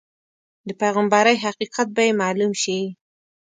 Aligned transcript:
د 0.67 0.69
پیغمبرۍ 0.81 1.35
حقیقت 1.45 1.87
به 1.95 2.01
یې 2.07 2.13
معلوم 2.21 2.51
شي. 2.61 2.79